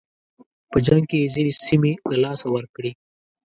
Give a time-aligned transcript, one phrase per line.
[0.71, 2.91] په جنګ کې یې ځینې سیمې له لاسه ورکړې.